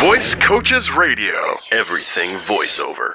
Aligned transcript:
Voice 0.00 0.34
Coaches 0.34 0.92
Radio. 0.92 1.34
Everything 1.72 2.36
voiceover. 2.36 3.14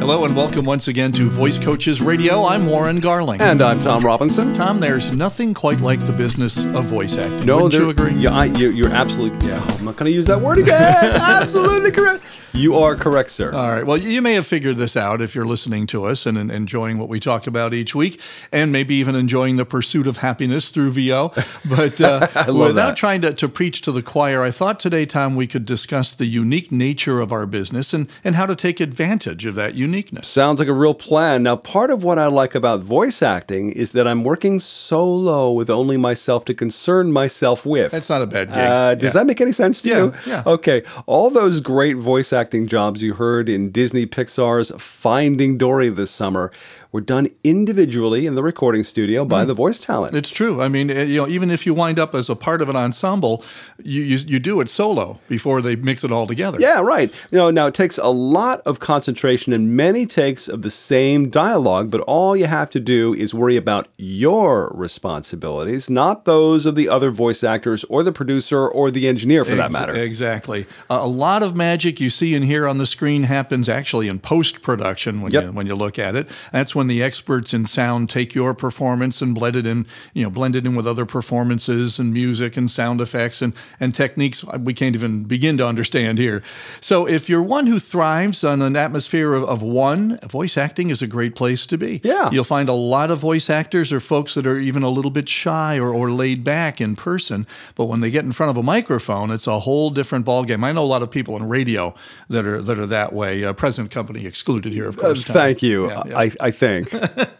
Hello 0.00 0.24
and 0.24 0.36
welcome 0.36 0.64
once 0.64 0.88
again 0.88 1.12
to 1.12 1.28
Voice 1.30 1.58
Coaches 1.58 2.00
Radio. 2.02 2.44
I'm 2.44 2.66
Warren 2.66 3.00
Garling. 3.00 3.40
And 3.40 3.62
I'm 3.62 3.78
Tom 3.80 4.04
Robinson. 4.04 4.54
Tom, 4.54 4.80
there's 4.80 5.14
nothing 5.16 5.54
quite 5.54 5.80
like 5.80 6.04
the 6.06 6.12
business 6.12 6.64
of 6.64 6.84
voice 6.84 7.16
acting. 7.16 7.46
No, 7.46 7.62
Wouldn't 7.62 7.72
there- 7.72 7.82
you 7.82 7.90
agree? 7.90 8.12
Yeah, 8.14 8.34
I, 8.34 8.44
you, 8.46 8.70
you're 8.70 8.92
absolutely. 8.92 9.48
Yeah, 9.48 9.60
I'm 9.62 9.84
not 9.84 9.96
going 9.96 10.10
to 10.10 10.14
use 10.14 10.26
that 10.26 10.40
word 10.40 10.58
again. 10.58 10.82
absolutely 11.14 11.90
correct. 11.92 12.24
You 12.56 12.74
are 12.76 12.96
correct, 12.96 13.30
sir. 13.30 13.52
All 13.52 13.68
right. 13.70 13.84
Well, 13.84 13.98
you 13.98 14.22
may 14.22 14.32
have 14.32 14.46
figured 14.46 14.76
this 14.78 14.96
out 14.96 15.20
if 15.20 15.34
you're 15.34 15.44
listening 15.44 15.86
to 15.88 16.06
us 16.06 16.24
and, 16.24 16.38
and 16.38 16.50
enjoying 16.50 16.96
what 16.96 17.10
we 17.10 17.20
talk 17.20 17.46
about 17.46 17.74
each 17.74 17.94
week, 17.94 18.18
and 18.50 18.72
maybe 18.72 18.94
even 18.94 19.14
enjoying 19.14 19.56
the 19.56 19.66
pursuit 19.66 20.06
of 20.06 20.16
happiness 20.16 20.70
through 20.70 20.92
VO. 20.92 21.32
But 21.68 22.00
uh, 22.00 22.28
without 22.46 22.74
that. 22.74 22.96
trying 22.96 23.20
to, 23.22 23.34
to 23.34 23.48
preach 23.48 23.82
to 23.82 23.92
the 23.92 24.02
choir, 24.02 24.42
I 24.42 24.50
thought 24.52 24.78
today, 24.80 25.04
Tom, 25.04 25.34
we 25.36 25.46
could 25.46 25.64
discuss 25.66 26.14
the 26.14 26.24
unique 26.24 26.72
nature 26.72 27.20
of 27.20 27.30
our 27.32 27.44
business 27.44 27.92
and, 27.92 28.08
and 28.24 28.36
how 28.36 28.46
to 28.46 28.54
take 28.56 28.80
advantage 28.80 29.44
of 29.46 29.54
that 29.56 29.74
uniqueness. 29.74 30.26
Sounds 30.28 30.58
like 30.60 30.68
a 30.68 30.72
real 30.72 30.94
plan. 30.94 31.42
Now, 31.42 31.56
part 31.56 31.90
of 31.90 32.04
what 32.04 32.18
I 32.18 32.26
like 32.28 32.54
about 32.54 32.80
voice 32.80 33.20
acting 33.20 33.72
is 33.72 33.92
that 33.92 34.06
I'm 34.08 34.24
working 34.24 34.60
solo 34.60 35.52
with 35.52 35.68
only 35.68 35.96
myself 35.98 36.44
to 36.46 36.54
concern 36.54 37.12
myself 37.12 37.66
with. 37.66 37.90
That's 37.92 38.08
not 38.08 38.22
a 38.22 38.26
bad 38.26 38.48
gig. 38.48 38.56
Uh, 38.58 38.94
does 38.94 39.14
Yeah. 39.14 39.20
that 39.20 39.26
make 39.26 39.40
any 39.42 39.52
sense 39.52 39.82
to 39.82 39.88
Yeah, 39.88 39.98
you? 39.98 40.12
yeah. 40.26 40.42
Okay. 40.46 40.84
All 41.06 41.28
those 41.30 41.60
great 41.60 41.96
voice 41.96 42.32
acting 42.46 42.68
jobs 42.68 43.02
you 43.02 43.12
heard 43.14 43.48
in 43.48 43.72
Disney 43.72 44.06
Pixar's 44.06 44.70
Finding 44.80 45.58
Dory 45.58 45.88
this 45.88 46.12
summer 46.12 46.52
were 46.92 47.00
done 47.00 47.28
individually 47.42 48.24
in 48.24 48.36
the 48.36 48.42
recording 48.42 48.84
studio 48.84 49.24
by 49.24 49.42
Hmm. 49.42 49.48
the 49.48 49.54
voice 49.54 49.80
talent. 49.80 50.14
It's 50.14 50.30
true. 50.30 50.62
I 50.62 50.68
mean, 50.68 50.88
eh, 50.88 51.02
you 51.02 51.16
know, 51.20 51.26
even 51.28 51.50
if 51.50 51.66
you 51.66 51.74
wind 51.74 51.98
up 51.98 52.14
as 52.14 52.30
a 52.30 52.36
part 52.36 52.62
of 52.62 52.68
an 52.68 52.76
ensemble, 52.76 53.44
you 53.82 54.00
you, 54.02 54.18
you 54.18 54.38
do 54.38 54.60
it 54.60 54.70
solo 54.70 55.18
before 55.28 55.60
they 55.60 55.74
mix 55.74 56.04
it 56.04 56.12
all 56.12 56.26
together. 56.28 56.58
Yeah, 56.60 56.80
right. 56.80 57.12
You 57.32 57.38
know, 57.38 57.50
now 57.50 57.66
it 57.66 57.74
takes 57.74 57.98
a 57.98 58.06
lot 58.08 58.60
of 58.64 58.78
concentration 58.78 59.52
and 59.52 59.76
many 59.76 60.06
takes 60.06 60.46
of 60.46 60.62
the 60.62 60.70
same 60.70 61.28
dialogue, 61.28 61.90
but 61.90 62.00
all 62.02 62.36
you 62.36 62.46
have 62.46 62.70
to 62.70 62.80
do 62.80 63.12
is 63.14 63.34
worry 63.34 63.56
about 63.56 63.88
your 63.96 64.70
responsibilities, 64.76 65.90
not 65.90 66.24
those 66.24 66.64
of 66.64 66.76
the 66.76 66.88
other 66.88 67.10
voice 67.10 67.42
actors 67.42 67.84
or 67.88 68.04
the 68.04 68.12
producer 68.12 68.68
or 68.68 68.92
the 68.92 69.08
engineer 69.08 69.44
for 69.44 69.56
that 69.56 69.72
matter. 69.72 69.94
Exactly. 69.96 70.64
Uh, 70.88 71.00
a 71.02 71.08
lot 71.08 71.42
of 71.42 71.56
magic 71.56 71.98
you 72.00 72.08
see 72.10 72.35
hear 72.42 72.66
on 72.66 72.78
the 72.78 72.86
screen 72.86 73.22
happens 73.24 73.68
actually 73.68 74.08
in 74.08 74.18
post 74.18 74.62
production 74.62 75.20
when 75.20 75.32
Yep. 75.32 75.44
you 75.44 75.52
when 75.52 75.66
you 75.66 75.74
look 75.74 75.98
at 75.98 76.14
it. 76.14 76.28
That's 76.52 76.74
when 76.74 76.86
the 76.86 77.02
experts 77.02 77.52
in 77.54 77.66
sound 77.66 78.08
take 78.10 78.34
your 78.34 78.54
performance 78.54 79.22
and 79.22 79.34
blend 79.34 79.56
it 79.56 79.66
in, 79.66 79.86
you 80.14 80.22
know, 80.24 80.30
blend 80.30 80.56
it 80.56 80.66
in 80.66 80.74
with 80.74 80.86
other 80.86 81.06
performances 81.06 81.98
and 81.98 82.12
music 82.12 82.56
and 82.56 82.70
sound 82.70 83.00
effects 83.00 83.42
and 83.42 83.52
and 83.80 83.94
techniques 83.94 84.44
we 84.60 84.74
can't 84.74 84.94
even 84.94 85.24
begin 85.24 85.56
to 85.58 85.66
understand 85.66 86.18
here. 86.18 86.42
So 86.80 87.06
if 87.06 87.28
you're 87.28 87.42
one 87.42 87.66
who 87.66 87.78
thrives 87.78 88.44
on 88.44 88.62
an 88.62 88.76
atmosphere 88.76 89.32
of, 89.34 89.44
of 89.44 89.62
one, 89.62 90.18
voice 90.28 90.56
acting 90.56 90.90
is 90.90 91.02
a 91.02 91.06
great 91.06 91.34
place 91.34 91.66
to 91.66 91.78
be. 91.78 92.00
Yeah. 92.04 92.30
You'll 92.30 92.44
find 92.44 92.68
a 92.68 92.72
lot 92.72 93.10
of 93.10 93.18
voice 93.18 93.50
actors 93.50 93.92
or 93.92 94.00
folks 94.00 94.34
that 94.34 94.46
are 94.46 94.58
even 94.58 94.82
a 94.82 94.90
little 94.90 95.10
bit 95.10 95.28
shy 95.28 95.78
or, 95.78 95.92
or 95.92 96.10
laid 96.10 96.44
back 96.44 96.80
in 96.80 96.96
person, 96.96 97.46
but 97.74 97.86
when 97.86 98.00
they 98.00 98.10
get 98.10 98.24
in 98.24 98.32
front 98.32 98.50
of 98.50 98.56
a 98.56 98.62
microphone, 98.62 99.30
it's 99.30 99.46
a 99.46 99.60
whole 99.60 99.90
different 99.90 100.24
ballgame. 100.26 100.64
I 100.64 100.72
know 100.72 100.84
a 100.84 100.86
lot 100.86 101.02
of 101.02 101.10
people 101.10 101.36
in 101.36 101.48
radio 101.48 101.94
that 102.28 102.44
are 102.46 102.60
that 102.62 102.78
are 102.78 102.86
that 102.86 103.12
way. 103.12 103.44
Uh, 103.44 103.52
present 103.52 103.90
company 103.90 104.26
excluded 104.26 104.72
here, 104.72 104.88
of 104.88 104.98
Uh, 104.98 105.02
course. 105.02 105.24
Tom. 105.24 105.34
thank 105.34 105.62
you. 105.62 105.88
Yeah, 105.88 106.02
yeah. 106.06 106.18
I, 106.18 106.30
I 106.40 106.50
think. 106.50 106.90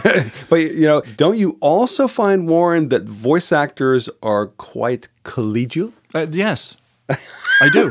but, 0.48 0.56
you 0.60 0.86
know, 0.86 1.02
don't 1.16 1.36
you 1.38 1.56
also 1.60 2.08
find, 2.08 2.48
Warren, 2.48 2.88
that 2.88 3.04
voice 3.04 3.52
actors 3.52 4.08
are 4.22 4.46
quite 4.46 5.08
collegial? 5.24 5.92
Uh, 6.14 6.26
yes, 6.30 6.76
I 7.08 7.68
do. 7.72 7.90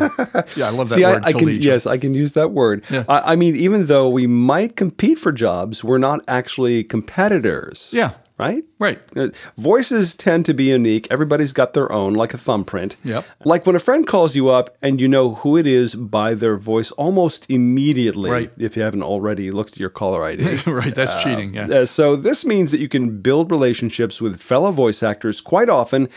Yeah, 0.55 0.67
I 0.67 0.71
love 0.71 0.89
that 0.89 0.95
See, 0.95 1.03
word. 1.05 1.23
I, 1.23 1.29
I 1.29 1.33
can 1.33 1.49
yes, 1.49 1.85
I 1.85 1.97
can 1.97 2.13
use 2.13 2.33
that 2.33 2.51
word. 2.51 2.83
Yeah. 2.89 3.03
I, 3.07 3.33
I 3.33 3.35
mean, 3.35 3.55
even 3.55 3.85
though 3.85 4.09
we 4.09 4.27
might 4.27 4.75
compete 4.75 5.19
for 5.19 5.31
jobs, 5.31 5.83
we're 5.83 5.97
not 5.99 6.21
actually 6.27 6.83
competitors. 6.83 7.91
Yeah. 7.94 8.11
Right. 8.39 8.63
Right. 8.79 9.00
Uh, 9.17 9.27
Voices 9.57 10.16
tend 10.16 10.45
to 10.45 10.53
be 10.53 10.63
unique. 10.66 11.07
Everybody's 11.11 11.51
got 11.51 11.73
their 11.73 11.91
own, 11.91 12.13
like 12.13 12.33
a 12.33 12.38
thumbprint. 12.38 12.95
Yep. 13.03 13.25
Like 13.44 13.66
when 13.66 13.75
a 13.75 13.79
friend 13.79 14.07
calls 14.07 14.33
you 14.35 14.47
up 14.47 14.77
and 14.81 15.01
you 15.01 15.09
know 15.09 15.35
who 15.35 15.57
it 15.57 15.67
is 15.67 15.94
by 15.94 16.33
their 16.35 16.55
voice 16.55 16.91
almost 16.91 17.49
immediately, 17.51 18.31
Right. 18.31 18.51
if 18.57 18.78
you 18.78 18.81
haven't 18.83 19.03
already 19.03 19.51
looked 19.51 19.73
at 19.73 19.79
your 19.79 19.89
caller 19.89 20.23
ID. 20.23 20.61
right. 20.72 20.95
That's 20.95 21.22
cheating. 21.22 21.53
Yeah. 21.53 21.67
Uh, 21.67 21.85
so 21.85 22.16
this 22.16 22.45
means 22.45 22.72
that 22.72 22.79
you 22.79 22.88
can 22.88 23.19
build 23.22 23.51
relationships 23.51 24.22
with 24.22 24.39
fellow 24.41 24.72
voice 24.72 25.03
actors 25.03 25.41
quite 25.41 25.69
often 25.69 26.07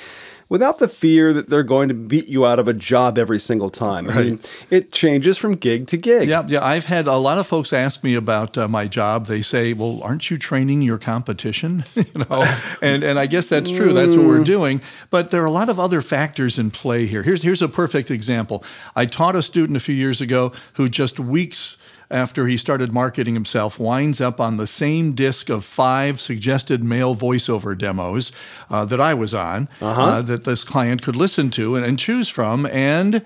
without 0.53 0.79
the 0.79 0.87
fear 0.87 1.33
that 1.33 1.49
they're 1.49 1.63
going 1.63 1.89
to 1.89 1.95
beat 1.95 2.29
you 2.29 2.45
out 2.45 2.59
of 2.59 2.69
a 2.69 2.75
job 2.75 3.17
every 3.17 3.41
single 3.41 3.71
time. 3.71 4.11
I 4.11 4.23
mean, 4.23 4.41
it 4.69 4.93
changes 4.93 5.39
from 5.39 5.55
gig 5.55 5.87
to 5.87 5.97
gig. 5.97 6.29
Yeah, 6.29 6.45
yeah. 6.47 6.63
I've 6.63 6.85
had 6.85 7.07
a 7.07 7.17
lot 7.17 7.39
of 7.39 7.47
folks 7.47 7.73
ask 7.73 8.05
me 8.05 8.15
about 8.17 8.59
uh, 8.59 8.69
my 8.69 8.87
job. 8.87 9.29
They 9.29 9.41
say, 9.41 9.73
"Well, 9.73 10.03
aren't 10.03 10.31
you 10.31 10.37
training 10.37 10.83
your 10.83 10.99
competition?" 10.99 11.85
you 11.95 12.05
know, 12.29 12.45
and 12.83 13.03
and 13.03 13.19
I 13.19 13.25
guess 13.25 13.49
that's 13.49 13.71
true. 13.71 13.95
That's 13.95 14.15
what 14.15 14.27
we're 14.27 14.45
doing. 14.45 14.83
But 15.09 15.31
there 15.31 15.43
are 15.43 15.47
a 15.47 15.51
lot 15.51 15.71
of 15.71 15.81
other 15.81 16.03
factors 16.03 16.59
in 16.59 16.71
play 16.71 17.07
here. 17.07 17.23
Here's 17.23 17.43
here's 17.43 17.63
a 17.63 17.69
perfect 17.69 18.11
example. 18.11 18.63
I 18.95 19.07
taught 19.07 19.35
a 19.35 19.43
student 19.43 19.79
a 19.79 19.81
few 19.81 19.95
years 19.95 20.21
ago 20.21 20.53
who 20.75 20.91
just 20.91 21.19
weeks 21.19 21.79
after 22.13 22.47
he 22.47 22.57
started 22.57 22.93
marketing 22.93 23.35
himself, 23.35 23.79
winds 23.79 24.21
up 24.21 24.41
on 24.41 24.57
the 24.57 24.67
same 24.67 25.13
disc 25.15 25.49
of 25.49 25.65
five 25.65 26.21
suggested 26.21 26.85
male 26.85 27.17
voiceover 27.17 27.77
demos 27.77 28.33
uh, 28.71 28.85
that 28.85 29.01
I 29.01 29.15
was 29.15 29.35
on, 29.35 29.69
uh 29.81 30.23
that 30.23 30.45
this 30.45 30.65
client 30.65 31.03
could 31.03 31.17
listen 31.17 31.51
to 31.53 31.77
and, 31.77 31.85
and 31.85 31.99
choose 31.99 32.29
from. 32.29 32.67
And 32.67 33.25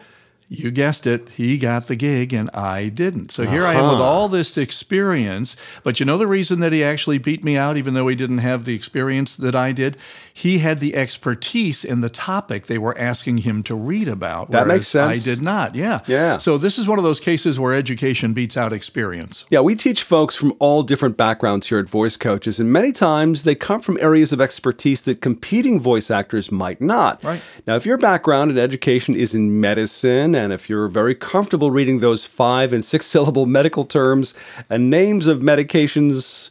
you 0.48 0.70
guessed 0.70 1.08
it, 1.08 1.28
he 1.30 1.58
got 1.58 1.88
the 1.88 1.96
gig 1.96 2.32
and 2.32 2.48
I 2.50 2.88
didn't. 2.88 3.32
So 3.32 3.46
here 3.46 3.66
I 3.66 3.74
am 3.74 3.90
with 3.90 3.94
uh-huh. 3.94 4.04
all 4.04 4.28
this 4.28 4.56
experience. 4.56 5.56
But 5.82 5.98
you 5.98 6.06
know 6.06 6.16
the 6.16 6.28
reason 6.28 6.60
that 6.60 6.72
he 6.72 6.84
actually 6.84 7.18
beat 7.18 7.42
me 7.42 7.56
out, 7.56 7.76
even 7.76 7.94
though 7.94 8.06
he 8.06 8.14
didn't 8.14 8.38
have 8.38 8.64
the 8.64 8.74
experience 8.74 9.34
that 9.36 9.56
I 9.56 9.72
did? 9.72 9.96
He 10.32 10.58
had 10.58 10.78
the 10.78 10.94
expertise 10.94 11.84
in 11.84 12.00
the 12.00 12.10
topic 12.10 12.66
they 12.66 12.78
were 12.78 12.96
asking 12.96 13.38
him 13.38 13.64
to 13.64 13.74
read 13.74 14.06
about. 14.06 14.52
That 14.52 14.68
makes 14.68 14.86
sense. 14.86 15.20
I 15.20 15.24
did 15.24 15.42
not. 15.42 15.74
Yeah. 15.74 16.00
Yeah. 16.06 16.38
So 16.38 16.58
this 16.58 16.78
is 16.78 16.86
one 16.86 16.98
of 16.98 17.04
those 17.04 17.18
cases 17.18 17.58
where 17.58 17.74
education 17.74 18.32
beats 18.32 18.56
out 18.56 18.72
experience. 18.72 19.46
Yeah, 19.50 19.60
we 19.60 19.74
teach 19.74 20.04
folks 20.04 20.36
from 20.36 20.54
all 20.60 20.84
different 20.84 21.16
backgrounds 21.16 21.66
here 21.66 21.78
at 21.78 21.88
Voice 21.88 22.16
Coaches, 22.16 22.60
and 22.60 22.72
many 22.72 22.92
times 22.92 23.42
they 23.42 23.54
come 23.56 23.80
from 23.80 23.98
areas 24.00 24.32
of 24.32 24.40
expertise 24.40 25.02
that 25.02 25.20
competing 25.20 25.80
voice 25.80 26.10
actors 26.10 26.52
might 26.52 26.80
not. 26.80 27.24
Right. 27.24 27.42
Now, 27.66 27.74
if 27.74 27.84
your 27.84 27.98
background 27.98 28.52
in 28.52 28.58
education 28.58 29.16
is 29.16 29.34
in 29.34 29.60
medicine, 29.60 30.35
and 30.36 30.52
if 30.52 30.68
you're 30.68 30.88
very 30.88 31.14
comfortable 31.14 31.70
reading 31.70 32.00
those 32.00 32.24
five 32.24 32.72
and 32.72 32.84
six 32.84 33.06
syllable 33.06 33.46
medical 33.46 33.84
terms 33.84 34.34
and 34.70 34.90
names 34.90 35.26
of 35.26 35.40
medications, 35.40 36.50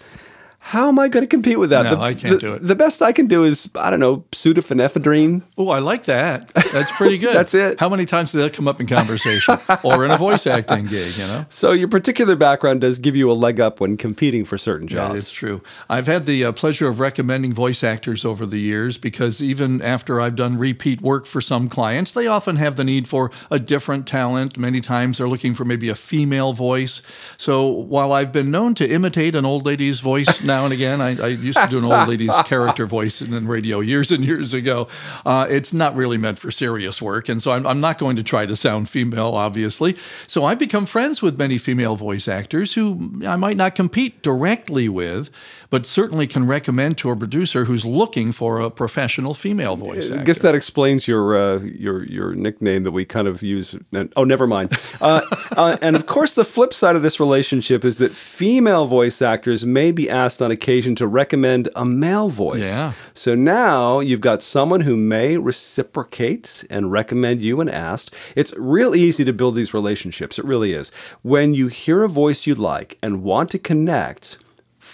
how 0.66 0.88
am 0.88 0.98
I 0.98 1.10
going 1.10 1.22
to 1.22 1.28
compete 1.28 1.60
with 1.60 1.70
that? 1.70 1.84
No, 1.84 1.92
the, 1.92 2.02
I 2.02 2.16
can't 2.16 2.34
the- 2.34 2.40
do 2.40 2.54
it. 2.56 2.68
The 2.68 2.74
best 2.74 3.04
I 3.04 3.12
can 3.12 3.28
do 3.28 3.44
is, 3.44 3.70
I 3.76 3.92
don't 3.92 4.00
know, 4.00 4.26
pseudoephedrine. 4.32 5.44
Oh, 5.60 5.70
I 5.70 5.78
like 5.78 6.06
that. 6.06 6.48
That's 6.56 6.92
pretty 6.94 7.20
good. 7.20 7.36
That's 7.38 7.54
it. 7.54 7.80
How 7.80 7.88
many 7.88 8.08
times 8.08 8.32
did 8.32 8.40
that 8.40 8.54
come 8.54 8.68
up 8.68 8.82
in 8.82 8.88
conversation 8.88 9.58
or 9.84 10.04
in 10.04 10.10
a 10.10 10.18
voice 10.18 10.48
acting 10.48 10.88
gig, 10.88 11.16
you 11.18 11.28
know? 11.28 11.46
So 11.50 11.72
your 11.72 11.88
particular 11.88 12.36
background 12.36 12.82
does 12.82 12.98
give 12.98 13.16
you 13.16 13.32
a 13.32 13.34
leg 13.34 13.60
up 13.60 13.80
when 13.80 13.96
competing 13.96 14.44
for 14.44 14.58
certain 14.58 14.88
jobs. 14.88 15.16
it's 15.16 15.32
true. 15.32 15.62
I've 15.88 16.08
had 16.08 16.26
the 16.26 16.46
uh, 16.46 16.52
pleasure 16.52 16.88
of 16.88 17.00
recommending 17.00 17.54
voice 17.54 17.84
actors 17.84 18.26
over 18.26 18.44
the 18.48 18.60
years 18.60 18.98
because 18.98 19.44
even 19.44 19.84
after 19.84 20.20
I've 20.20 20.36
done 20.36 20.58
repeat 20.58 21.00
work 21.00 21.28
for 21.28 21.42
some 21.42 21.70
clients, 21.70 22.14
they 22.14 22.26
often 22.26 22.56
have 22.56 22.76
the 22.76 22.84
need 22.84 23.08
for 23.08 23.30
a 23.52 23.60
different 23.60 24.08
talent. 24.08 24.58
Many 24.58 24.82
times 24.82 25.20
they're 25.20 25.30
looking 25.30 25.54
for 25.54 25.64
maybe 25.64 25.90
a 25.90 25.96
female 25.96 26.54
voice. 26.54 27.04
So 27.38 27.68
while 27.68 28.14
I've 28.14 28.32
been 28.32 28.50
known 28.50 28.74
to 28.76 28.90
imitate 28.90 29.36
an 29.36 29.46
old 29.46 29.64
lady's 29.64 30.00
voice 30.00 30.44
now 30.44 30.55
and 30.64 30.74
again, 30.74 31.02
I, 31.02 31.22
I 31.22 31.28
used 31.28 31.60
to 31.60 31.68
do 31.68 31.78
an 31.78 31.84
old 31.84 32.08
lady's 32.08 32.34
character 32.46 32.86
voice 32.86 33.22
in 33.22 33.48
radio 33.48 33.80
years 33.80 34.12
and 34.12 34.24
years 34.24 34.54
ago. 34.54 34.88
Uh, 35.26 35.46
it's 35.50 35.74
not 35.74 35.96
really 35.96 36.18
meant 36.18 36.40
for 36.40 36.52
serious 36.52 37.02
work. 37.02 37.30
And 37.30 37.42
so 37.42 37.52
I'm, 37.52 37.66
I'm 37.68 37.82
not 37.82 37.98
going 37.98 38.16
to 38.16 38.24
try 38.24 38.46
to 38.46 38.56
sound 38.56 38.90
female, 38.90 39.36
obviously. 39.36 39.96
So 40.28 40.46
I've 40.46 40.60
become 40.60 40.86
friends 40.86 41.22
with 41.22 41.38
many 41.38 41.58
female 41.58 41.96
voice 41.96 42.28
actors 42.28 42.74
who 42.74 43.22
I 43.26 43.36
might 43.36 43.58
not 43.58 43.76
compete 43.76 44.22
directly 44.22 44.88
with, 44.88 45.30
but 45.70 45.86
certainly 45.86 46.28
can 46.28 46.48
recommend 46.48 46.98
to 47.00 47.10
a 47.10 47.16
producer 47.16 47.66
who's 47.66 47.86
looking 47.86 48.32
for 48.32 48.60
a 48.60 48.70
professional 48.70 49.34
female 49.34 49.76
voice 49.76 50.10
actor. 50.10 50.22
I 50.22 50.24
guess 50.24 50.40
that 50.40 50.56
explains 50.56 51.08
your 51.08 51.36
uh, 51.36 51.60
your 51.60 52.06
your 52.06 52.34
nickname 52.34 52.84
that 52.84 52.92
we 52.92 53.06
kind 53.06 53.28
of 53.28 53.42
use. 53.42 53.76
Oh, 54.16 54.24
never 54.24 54.48
mind. 54.48 54.72
Uh, 55.02 55.22
uh, 55.52 55.78
and 55.82 55.96
of 55.96 56.06
course, 56.06 56.34
the 56.34 56.46
flip 56.46 56.74
side 56.74 56.96
of 56.96 57.04
this 57.04 57.20
relationship 57.20 57.84
is 57.84 57.98
that 57.98 58.14
female 58.14 58.86
voice 58.86 59.22
actors 59.22 59.66
may 59.66 59.92
be 59.92 60.10
asked 60.10 60.42
on 60.46 60.52
occasion 60.52 60.96
to 60.96 61.08
recommend 61.08 61.68
a 61.76 61.84
male 61.84 62.30
voice. 62.30 62.64
Yeah. 62.64 62.94
So 63.14 63.36
now 63.36 64.00
you've 64.00 64.22
got 64.22 64.42
someone 64.42 64.82
who 64.82 64.96
may 64.96 65.38
reciprocate 65.38 66.64
and 66.70 66.92
recommend 66.92 67.42
you 67.42 67.58
when 67.58 67.68
asked. 67.68 68.14
It's 68.36 68.54
real 68.58 68.96
easy 68.96 69.26
to 69.26 69.34
build 69.34 69.56
these 69.56 69.74
relationships. 69.74 70.40
It 70.40 70.46
really 70.46 70.74
is. 70.74 70.90
When 71.24 71.54
you 71.54 71.68
hear 71.68 72.04
a 72.04 72.10
voice 72.10 72.48
you 72.48 72.56
like 72.56 72.98
and 73.02 73.24
want 73.24 73.50
to 73.50 73.60
connect 73.60 74.38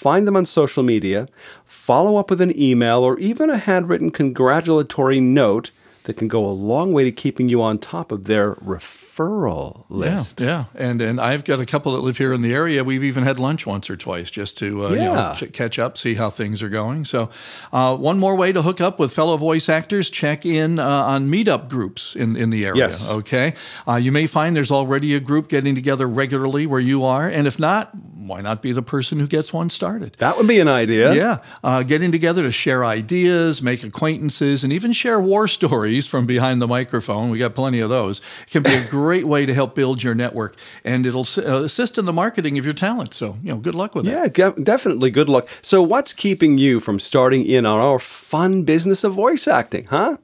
find 0.01 0.25
them 0.25 0.35
on 0.35 0.45
social 0.45 0.81
media, 0.81 1.27
follow 1.67 2.17
up 2.17 2.31
with 2.31 2.41
an 2.41 2.59
email 2.59 3.03
or 3.03 3.19
even 3.19 3.51
a 3.51 3.57
handwritten 3.57 4.09
congratulatory 4.09 5.19
note 5.19 5.69
that 6.03 6.15
can 6.17 6.27
go 6.27 6.45
a 6.45 6.51
long 6.51 6.93
way 6.93 7.03
to 7.03 7.11
keeping 7.11 7.47
you 7.49 7.61
on 7.61 7.77
top 7.77 8.11
of 8.11 8.23
their 8.25 8.55
referral 8.55 9.85
list. 9.89 10.41
Yeah, 10.41 10.47
yeah, 10.47 10.65
and 10.87 11.01
and 11.01 11.21
I've 11.21 11.43
got 11.43 11.59
a 11.59 11.65
couple 11.65 11.91
that 11.93 11.99
live 11.99 12.17
here 12.17 12.33
in 12.33 12.41
the 12.41 12.53
area. 12.53 12.83
We've 12.83 13.03
even 13.03 13.23
had 13.23 13.39
lunch 13.39 13.65
once 13.67 13.89
or 13.89 13.95
twice 13.95 14.31
just 14.31 14.57
to 14.59 14.85
uh, 14.85 14.89
you 14.91 14.95
know, 14.99 15.13
Yeah. 15.13 15.47
catch 15.53 15.77
up, 15.79 15.97
see 15.97 16.15
how 16.15 16.29
things 16.29 16.61
are 16.63 16.69
going. 16.69 17.05
So, 17.05 17.29
uh, 17.71 17.95
one 17.97 18.17
more 18.19 18.35
way 18.35 18.51
to 18.51 18.61
hook 18.61 18.81
up 18.81 18.97
with 18.99 19.13
fellow 19.13 19.37
voice 19.37 19.69
actors: 19.69 20.09
check 20.09 20.45
in 20.45 20.79
uh, 20.79 20.85
on 20.87 21.29
meetup 21.29 21.69
groups 21.69 22.15
in 22.15 22.35
in 22.35 22.49
the 22.49 22.65
area. 22.65 22.87
Yes. 22.87 23.07
Okay, 23.09 23.53
uh, 23.87 23.95
you 23.95 24.11
may 24.11 24.27
find 24.27 24.55
there's 24.55 24.71
already 24.71 25.13
a 25.15 25.19
group 25.19 25.49
getting 25.49 25.75
together 25.75 26.07
regularly 26.07 26.65
where 26.65 26.79
you 26.79 27.03
are, 27.03 27.27
and 27.27 27.47
if 27.47 27.59
not, 27.59 27.91
why 28.15 28.41
not 28.41 28.61
be 28.61 28.71
the 28.71 28.81
person 28.81 29.19
who 29.19 29.27
gets 29.27 29.53
one 29.53 29.69
started? 29.69 30.15
That 30.17 30.37
would 30.37 30.47
be 30.47 30.59
an 30.59 30.67
idea. 30.67 31.13
Yeah, 31.13 31.37
uh, 31.63 31.83
getting 31.83 32.11
together 32.11 32.41
to 32.43 32.51
share 32.51 32.83
ideas, 32.85 33.61
make 33.61 33.83
acquaintances, 33.83 34.63
and 34.63 34.73
even 34.73 34.93
share 34.93 35.19
war 35.19 35.47
stories 35.47 35.90
from 35.99 36.25
behind 36.25 36.61
the 36.61 36.67
microphone. 36.67 37.29
We 37.29 37.39
got 37.39 37.55
plenty 37.55 37.79
of 37.79 37.89
those. 37.89 38.19
It 38.47 38.51
can 38.51 38.63
be 38.63 38.73
a 38.73 38.85
great 38.89 39.27
way 39.27 39.45
to 39.45 39.53
help 39.53 39.75
build 39.75 40.03
your 40.03 40.15
network, 40.15 40.55
and 40.83 41.05
it'll 41.05 41.27
uh, 41.37 41.63
assist 41.63 41.97
in 41.97 42.05
the 42.05 42.13
marketing 42.13 42.57
of 42.57 42.65
your 42.65 42.73
talent. 42.73 43.13
So, 43.13 43.37
you 43.43 43.49
know, 43.49 43.57
good 43.57 43.75
luck 43.75 43.95
with 43.95 44.07
it. 44.07 44.11
Yeah, 44.11 44.51
definitely. 44.63 45.11
Good 45.11 45.29
luck. 45.29 45.47
So, 45.61 45.81
what's 45.81 46.13
keeping 46.13 46.57
you 46.57 46.79
from 46.79 46.99
starting 46.99 47.45
in 47.45 47.65
on 47.65 47.79
our 47.79 47.99
fun 47.99 48.63
business 48.63 49.03
of 49.03 49.13
voice 49.13 49.47
acting, 49.47 49.85
huh? 49.85 50.17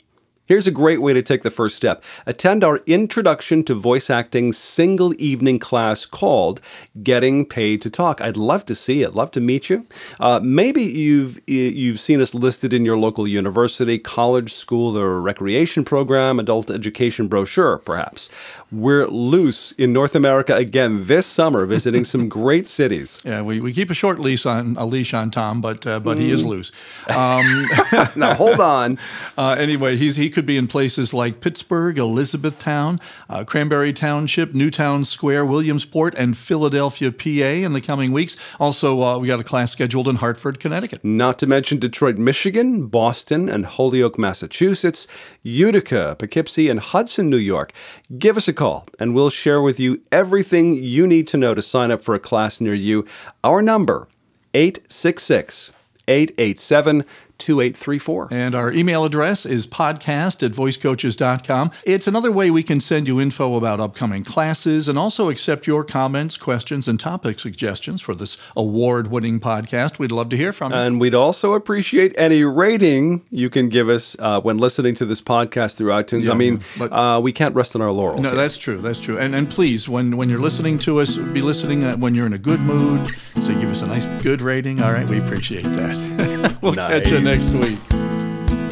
Here's 0.47 0.65
a 0.65 0.71
great 0.71 1.01
way 1.01 1.11
to 1.11 1.21
take 1.21 1.43
the 1.43 1.51
first 1.51 1.75
step. 1.75 2.01
Attend 2.25 2.63
our 2.63 2.77
Introduction 2.85 3.65
to 3.65 3.75
Voice 3.75 4.09
Acting 4.09 4.53
single 4.53 5.13
evening 5.21 5.59
class 5.59 6.05
called 6.05 6.61
Getting 7.03 7.45
Paid 7.45 7.81
to 7.81 7.89
Talk. 7.89 8.21
I'd 8.21 8.37
love 8.37 8.65
to 8.67 8.75
see 8.75 9.01
it. 9.03 9.13
Love 9.13 9.29
to 9.31 9.41
meet 9.41 9.69
you. 9.69 9.85
Uh, 10.21 10.39
maybe 10.41 10.81
you've 10.81 11.41
you've 11.49 11.99
seen 11.99 12.21
us 12.21 12.33
listed 12.33 12.73
in 12.73 12.85
your 12.85 12.95
local 12.95 13.27
university, 13.27 13.99
college, 13.99 14.53
school, 14.53 14.97
or 14.97 15.19
recreation 15.19 15.83
program, 15.83 16.39
adult 16.39 16.69
education 16.69 17.27
brochure, 17.27 17.79
perhaps. 17.79 18.29
We're 18.71 19.07
loose 19.07 19.73
in 19.73 19.91
North 19.91 20.15
America 20.15 20.55
again 20.55 21.07
this 21.07 21.25
summer, 21.25 21.65
visiting 21.65 22.05
some 22.05 22.29
great 22.39 22.67
cities. 22.67 23.21
Yeah, 23.25 23.41
we, 23.41 23.59
we 23.59 23.73
keep 23.73 23.89
a 23.89 23.93
short 23.93 24.19
leash 24.19 24.45
on 24.45 24.77
a 24.77 24.85
leash 24.85 25.13
on 25.13 25.29
Tom, 25.29 25.59
but 25.59 25.85
uh, 25.85 25.99
but 25.99 26.17
he 26.17 26.31
is 26.31 26.45
loose. 26.45 26.71
Um, 27.09 27.65
now 28.15 28.33
hold 28.33 28.61
on. 28.61 28.97
Uh, 29.37 29.55
anyway, 29.57 29.95
he's 29.95 30.15
he 30.15 30.29
could 30.37 30.45
be 30.45 30.55
in 30.55 30.67
places 30.67 31.15
like 31.15 31.41
Pittsburgh, 31.41 31.97
Elizabethtown, 31.97 32.99
uh, 33.27 33.43
Cranberry 33.43 33.91
Township, 33.91 34.53
Newtown 34.53 35.03
Square, 35.03 35.47
Williamsport, 35.47 36.13
and 36.13 36.37
Philadelphia, 36.37 37.11
PA, 37.11 37.65
in 37.65 37.73
the 37.73 37.81
coming 37.81 38.11
weeks. 38.11 38.35
Also, 38.59 39.01
uh, 39.01 39.17
we 39.17 39.27
got 39.27 39.39
a 39.39 39.43
class 39.43 39.71
scheduled 39.71 40.07
in 40.07 40.17
Hartford, 40.17 40.59
Connecticut. 40.59 41.03
Not 41.03 41.39
to 41.39 41.47
mention 41.47 41.79
Detroit, 41.79 42.19
Michigan, 42.19 42.85
Boston, 42.85 43.49
and 43.49 43.65
Holyoke, 43.65 44.19
Massachusetts, 44.19 45.07
Utica, 45.41 46.15
Poughkeepsie, 46.19 46.69
and 46.69 46.79
Hudson, 46.79 47.31
New 47.31 47.37
York. 47.37 47.73
Give 48.19 48.37
us 48.37 48.47
a 48.47 48.53
call, 48.53 48.87
and 48.99 49.15
we'll 49.15 49.31
share 49.31 49.63
with 49.63 49.79
you 49.79 50.03
everything 50.11 50.73
you 50.73 51.07
need 51.07 51.27
to 51.29 51.37
know 51.37 51.55
to 51.55 51.63
sign 51.63 51.89
up 51.89 52.03
for 52.03 52.13
a 52.13 52.19
class 52.19 52.61
near 52.61 52.75
you. 52.75 53.07
Our 53.43 53.63
number, 53.63 54.07
866 54.53 55.73
887 56.07 57.05
2834. 57.37 58.29
And 58.31 58.55
our 58.55 58.71
email 58.71 59.03
address 59.03 59.45
is 59.45 59.67
podcast 59.67 60.43
at 60.43 60.51
voicecoaches.com. 60.51 61.71
It's 61.83 62.07
another 62.07 62.31
way 62.31 62.49
we 62.49 62.63
can 62.63 62.79
send 62.79 63.07
you 63.07 63.21
info 63.21 63.55
about 63.55 63.79
upcoming 63.79 64.23
classes 64.23 64.87
and 64.87 64.97
also 64.97 65.29
accept 65.29 65.67
your 65.67 65.83
comments, 65.83 66.37
questions, 66.37 66.87
and 66.87 66.99
topic 66.99 67.39
suggestions 67.39 68.01
for 68.01 68.15
this 68.15 68.37
award 68.55 69.07
winning 69.11 69.39
podcast. 69.39 69.99
We'd 69.99 70.11
love 70.11 70.29
to 70.29 70.37
hear 70.37 70.53
from 70.53 70.71
you. 70.71 70.77
And 70.77 70.99
we'd 70.99 71.13
also 71.13 71.53
appreciate 71.53 72.13
any 72.17 72.43
rating 72.43 73.23
you 73.29 73.49
can 73.49 73.69
give 73.69 73.89
us 73.89 74.15
uh, 74.19 74.41
when 74.41 74.57
listening 74.57 74.95
to 74.95 75.05
this 75.05 75.21
podcast 75.21 75.75
through 75.75 75.91
iTunes. 75.91 76.25
Yeah, 76.25 76.31
I 76.31 76.35
mean, 76.35 76.61
but- 76.77 76.91
uh, 76.91 77.19
we 77.21 77.31
can't 77.31 77.55
rest 77.55 77.75
on 77.75 77.81
our 77.81 77.91
laurels. 77.91 78.21
No, 78.21 78.29
here. 78.29 78.37
that's 78.37 78.57
true. 78.57 78.77
That's 78.77 78.99
true. 78.99 79.17
And 79.17 79.35
and 79.35 79.49
please, 79.49 79.87
when 79.87 80.17
when 80.17 80.29
you're 80.29 80.39
listening 80.39 80.77
to 80.79 80.99
us, 80.99 81.17
be 81.17 81.41
listening 81.41 81.83
uh, 81.83 81.97
when 81.97 82.15
you're 82.15 82.25
in 82.25 82.33
a 82.33 82.37
good 82.37 82.61
mood. 82.61 83.11
So 83.47 83.53
give 83.53 83.71
us 83.71 83.81
a 83.81 83.87
nice 83.87 84.05
good 84.21 84.41
rating. 84.41 84.81
All 84.81 84.91
right, 84.91 85.07
we 85.07 85.19
appreciate 85.19 85.63
that. 85.63 86.57
we'll 86.61 86.75
catch 86.75 87.09
you 87.09 87.21
next 87.21 87.53
week. 87.53 87.79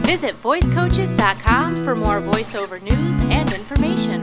Visit 0.06 0.36
voicecoaches.com 0.44 1.78
for 1.78 1.96
more 1.96 2.20
voiceover 2.20 2.82
news 2.82 3.18
and 3.32 3.54
information. 3.54 4.22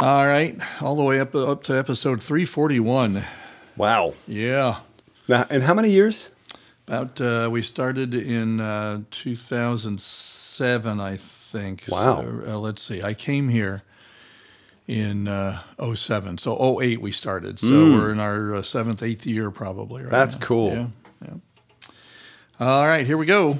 All 0.00 0.28
right, 0.28 0.56
all 0.80 0.94
the 0.94 1.02
way 1.02 1.18
up 1.18 1.34
up 1.34 1.64
to 1.64 1.76
episode 1.76 2.22
341. 2.22 3.24
wow. 3.76 4.14
Yeah. 4.28 4.76
Now, 5.26 5.44
and 5.50 5.64
how 5.64 5.74
many 5.74 5.90
years? 5.90 6.30
About 6.86 7.20
uh, 7.20 7.48
we 7.50 7.62
started 7.62 8.14
in 8.14 8.60
uh, 8.60 9.02
2007, 9.10 11.00
I 11.00 11.16
think. 11.16 11.82
Wow. 11.88 12.22
So, 12.22 12.42
uh, 12.46 12.58
let's 12.58 12.80
see. 12.80 13.02
I 13.02 13.12
came 13.12 13.48
here 13.48 13.82
in 14.88 15.28
uh, 15.28 15.60
07. 15.94 16.38
So 16.38 16.80
08 16.80 17.00
we 17.00 17.12
started. 17.12 17.58
So 17.60 17.68
we're 17.92 18.10
in 18.10 18.18
our 18.18 18.56
uh, 18.56 18.62
seventh, 18.62 19.02
eighth 19.02 19.26
year 19.26 19.50
probably. 19.52 20.02
Right 20.02 20.08
Mm. 20.08 20.12
That's 20.12 20.34
now. 20.34 20.40
cool. 20.40 20.70
Yeah. 20.72 20.86
Yeah. 21.26 21.34
All 22.66 22.86
right, 22.86 23.06
here 23.06 23.16
we 23.18 23.26
go. 23.26 23.58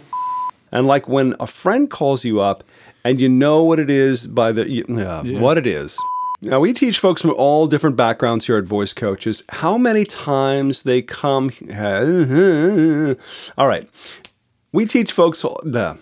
And 0.72 0.86
like 0.86 1.06
when 1.06 1.36
a 1.38 1.46
friend 1.46 1.88
calls 1.90 2.24
you 2.24 2.40
up 2.40 2.64
and 3.04 3.20
you 3.20 3.28
know 3.28 3.62
what 3.62 3.78
it 3.78 3.90
is 3.90 4.26
by 4.26 4.50
the 4.52 4.68
you, 4.68 4.84
uh, 4.98 5.22
what 5.24 5.56
it 5.58 5.66
is. 5.66 5.96
Now 6.40 6.60
we 6.60 6.72
teach 6.72 6.98
folks 7.00 7.20
from 7.22 7.32
all 7.32 7.66
different 7.66 7.96
backgrounds 7.96 8.46
here 8.46 8.56
at 8.56 8.64
Voice 8.64 8.92
Coaches 8.92 9.42
how 9.48 9.76
many 9.76 10.04
times 10.04 10.82
they 10.84 11.02
come. 11.02 11.50
All 13.58 13.66
right, 13.66 13.88
we 14.72 14.86
teach 14.86 15.10
folks 15.12 15.42
the 15.42 15.98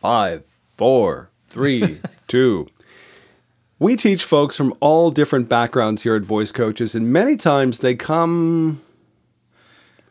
five, 0.00 0.42
four, 0.76 1.30
three, 1.48 1.98
two. 2.28 2.66
We 3.82 3.96
teach 3.96 4.22
folks 4.22 4.56
from 4.56 4.72
all 4.78 5.10
different 5.10 5.48
backgrounds 5.48 6.04
here 6.04 6.14
at 6.14 6.22
Voice 6.22 6.52
Coaches, 6.52 6.94
and 6.94 7.12
many 7.12 7.34
times 7.36 7.80
they 7.80 7.96
come. 7.96 8.80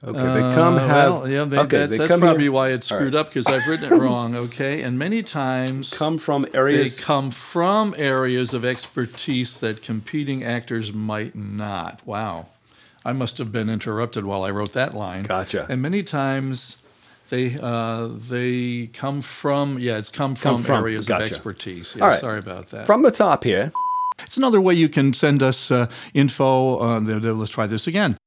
Okay, 0.03 0.17
they 0.19 0.53
come 0.53 0.75
Uh, 0.75 0.79
have. 0.79 1.11
well, 1.11 1.29
yeah, 1.29 1.45
they, 1.45 1.57
okay, 1.59 1.77
that's, 1.77 1.91
they 1.91 1.97
that's 1.99 2.19
probably 2.19 2.43
here- 2.43 2.51
why 2.51 2.71
it's 2.71 2.87
screwed 2.87 3.13
right. 3.13 3.19
up 3.21 3.27
because 3.29 3.47
I've 3.47 3.65
written 3.67 3.93
it 3.93 3.95
wrong. 3.97 4.35
Okay, 4.47 4.81
and 4.81 4.99
many 4.99 5.23
times 5.23 5.89
come 5.93 6.17
from 6.17 6.45
areas. 6.53 6.97
they 6.97 7.01
come 7.01 7.31
from 7.31 7.95
areas 7.97 8.53
of 8.53 8.65
expertise 8.65 9.57
that 9.61 9.81
competing 9.81 10.43
actors 10.43 10.91
might 10.91 11.33
not. 11.33 12.01
Wow, 12.05 12.47
I 13.05 13.13
must 13.13 13.37
have 13.37 13.53
been 13.53 13.69
interrupted 13.69 14.25
while 14.25 14.43
I 14.43 14.51
wrote 14.51 14.73
that 14.73 14.93
line. 14.93 15.23
Gotcha. 15.23 15.65
And 15.69 15.81
many 15.81 16.03
times. 16.03 16.75
They 17.31 17.57
uh, 17.61 18.07
they 18.29 18.87
come 18.93 19.21
from 19.21 19.79
yeah 19.79 19.97
it's 19.97 20.09
come 20.09 20.35
from, 20.35 20.61
from, 20.63 20.83
areas 20.83 21.07
gotcha. 21.07 21.23
of 21.23 21.31
expertise 21.31 21.95
yeah 21.97 22.03
All 22.03 22.09
right. 22.09 22.19
sorry 22.19 22.39
about 22.39 22.67
that 22.71 22.85
From 22.85 23.03
the 23.03 23.11
top 23.11 23.45
here. 23.45 23.71
it's 24.21 24.35
another 24.35 24.59
way 24.59 24.73
you 24.73 24.89
can 24.89 25.13
send 25.13 25.41
us 25.41 25.71
uh, 25.71 25.89
info. 26.13 26.77
Uh, 26.79 26.99
th- 26.99 27.21
th- 27.21 27.33
let's 27.35 27.51
try 27.51 27.67
this 27.67 27.87
again. 27.87 28.17